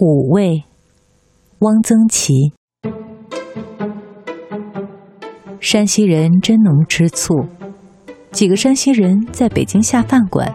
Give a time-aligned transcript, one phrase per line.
[0.00, 0.62] 五味，
[1.58, 2.52] 汪曾祺。
[5.58, 7.34] 山西人真能吃醋。
[8.30, 10.54] 几个山西人在北京下饭馆，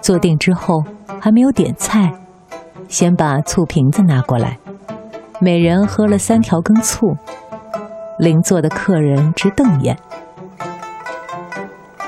[0.00, 0.84] 坐定之后
[1.20, 2.12] 还没有点菜，
[2.86, 4.56] 先把醋瓶子拿过来，
[5.40, 7.08] 每人喝了三条羹醋。
[8.20, 9.98] 邻座的客人直瞪眼。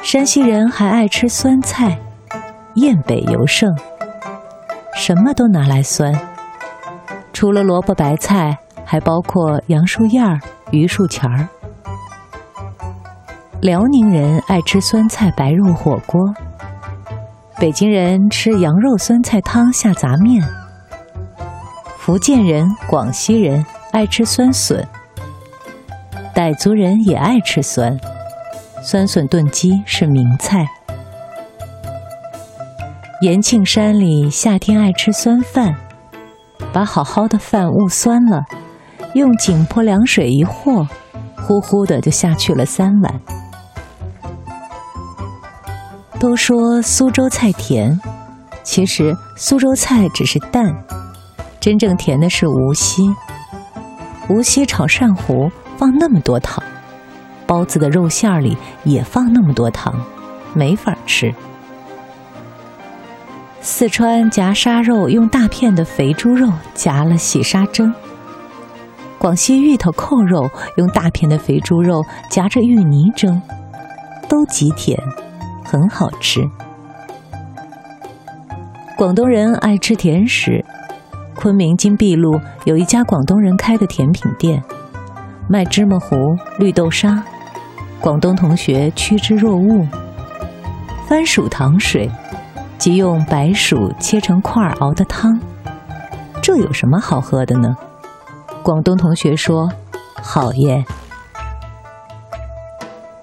[0.00, 1.98] 山西人还爱吃酸菜，
[2.74, 3.68] 雁北尤盛，
[4.94, 6.14] 什么都拿来酸。
[7.42, 10.38] 除了萝卜白菜，还包括杨树叶儿、
[10.70, 11.48] 榆树钱儿。
[13.60, 16.20] 辽宁人爱吃酸菜白肉火锅，
[17.58, 20.40] 北京人吃羊肉酸菜汤下杂面。
[21.98, 24.86] 福建人、广西人爱吃酸笋，
[26.32, 27.98] 傣族人也爱吃酸，
[28.84, 30.64] 酸笋炖鸡是名菜。
[33.20, 35.74] 延庆山里夏天爱吃酸饭。
[36.72, 38.44] 把好好的饭焐酸了，
[39.14, 40.86] 用井泼凉水一和，
[41.36, 43.20] 呼呼的就下去了三碗。
[46.18, 48.00] 都说苏州菜甜，
[48.62, 50.74] 其实苏州菜只是淡，
[51.60, 53.12] 真正甜的是无锡。
[54.28, 56.62] 无锡炒鳝糊放那么多糖，
[57.44, 59.94] 包子的肉馅里也放那么多糖，
[60.54, 61.34] 没法吃。
[63.64, 67.94] 四川夹沙肉用大片的肥猪肉夹了洗沙蒸，
[69.18, 73.40] 广西芋头扣肉用大片的肥猪肉夹着芋泥蒸，
[74.28, 75.00] 都极甜，
[75.64, 76.40] 很好吃。
[78.96, 80.64] 广东人爱吃甜食，
[81.36, 84.60] 昆明金碧路有一家广东人开的甜品店，
[85.48, 87.22] 卖芝麻糊、绿豆沙，
[88.00, 89.88] 广东同学趋之若鹜。
[91.06, 92.10] 番薯糖水。
[92.82, 95.38] 即用白薯切成块熬的汤，
[96.42, 97.76] 这有什么好喝的呢？
[98.60, 99.70] 广东同学说
[100.20, 100.84] ：“好耶。”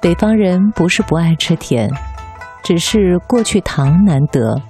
[0.00, 1.90] 北方人不是不爱吃甜，
[2.62, 4.62] 只是过去糖难得。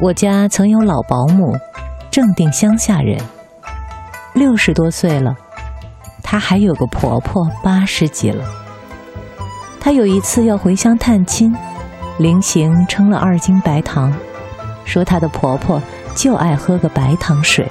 [0.00, 1.54] 我家曾有老保姆，
[2.10, 3.20] 正定乡下人，
[4.32, 5.36] 六十多岁了，
[6.22, 8.46] 她还有个婆婆八十几了。
[9.78, 11.54] 她有一次要回乡探亲。
[12.18, 14.12] 临行称了二斤白糖，
[14.84, 15.80] 说她的婆婆
[16.16, 17.70] 就爱喝个白糖水。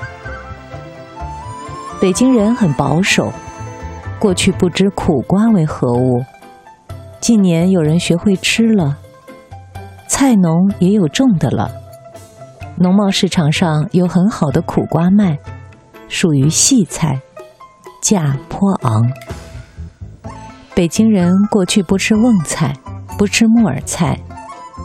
[1.99, 3.33] 北京人很保守，
[4.19, 6.23] 过去不知苦瓜为何物，
[7.19, 8.97] 近年有人学会吃了，
[10.07, 11.69] 菜农也有种的了，
[12.77, 15.37] 农贸市场上有很好的苦瓜卖，
[16.07, 17.19] 属于细菜，
[18.01, 19.11] 价颇昂。
[20.73, 22.73] 北京人过去不吃瓮菜，
[23.17, 24.17] 不吃木耳菜。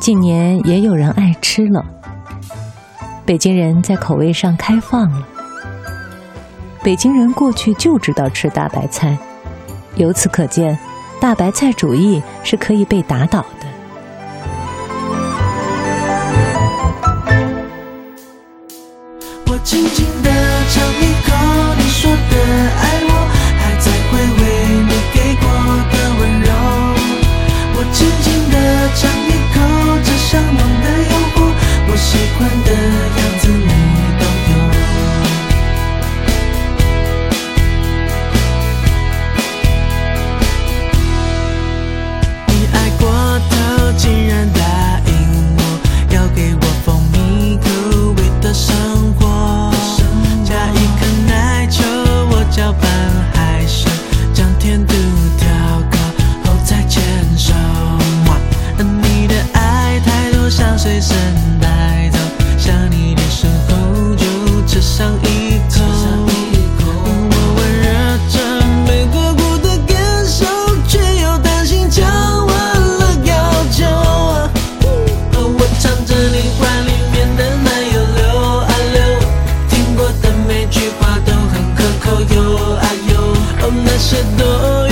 [0.03, 1.85] 近年也有人爱吃了。
[3.25, 5.25] 北京人在口味上开放了。
[6.83, 9.17] 北京人过去就知道吃大白菜，
[9.95, 10.77] 由此可见，
[11.21, 13.67] 大白菜主义是可以被打倒的。
[19.47, 20.31] 我轻轻地
[20.69, 21.31] 尝一口
[21.79, 22.37] 你说的
[22.81, 22.99] 爱
[84.37, 84.92] 的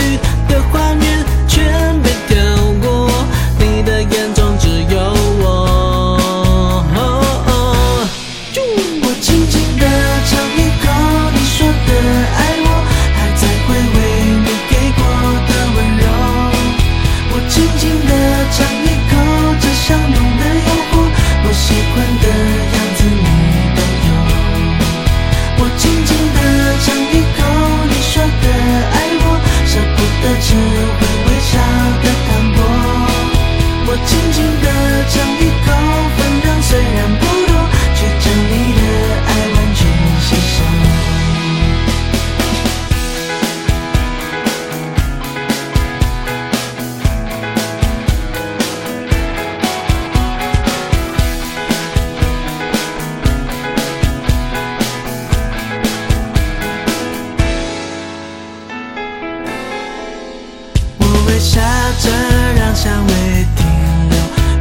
[61.40, 61.58] 下
[61.98, 62.10] 着
[62.54, 63.12] 让香味
[63.56, 63.66] 停
[64.10, 64.14] 留，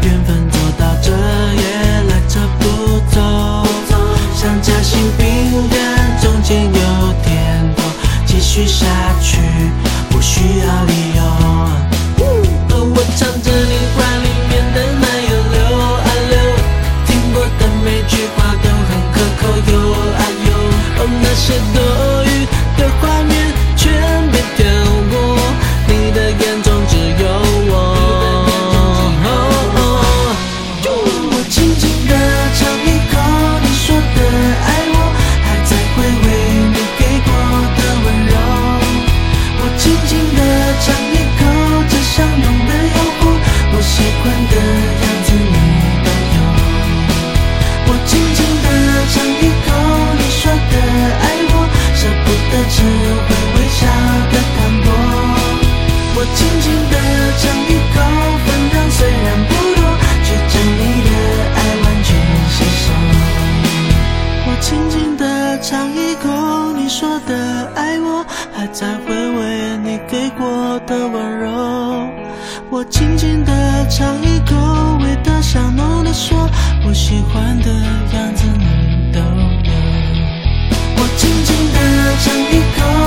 [0.10, 1.62] 缘分走到这也
[2.08, 3.20] 来着不走，
[4.34, 5.78] 像夹心饼干
[6.22, 7.84] 中间有甜头，
[8.26, 8.86] 继续下
[9.22, 9.38] 去
[10.10, 11.22] 不需要理由。
[12.72, 16.34] 我尝着你话里面的奶油流啊流，
[17.06, 19.42] 听过的每句话都很可口。
[19.70, 20.50] 有啊有
[21.04, 21.99] 哦，那些都。
[56.60, 56.98] 轻轻的
[57.38, 58.02] 尝一口，
[58.46, 59.80] 分量虽然不多，
[60.24, 61.10] 却将你的
[61.56, 62.08] 爱完全
[62.50, 62.86] 吸收。
[64.46, 71.48] 我轻轻的尝一口，你说的爱我，还在回味你给过的温柔。
[72.70, 74.56] 我轻轻的尝一口，
[75.02, 76.50] 味道香浓的说，
[76.86, 77.70] 我喜欢的
[78.14, 79.72] 样子你都有。
[80.98, 81.78] 我轻轻的
[82.20, 82.99] 尝一口。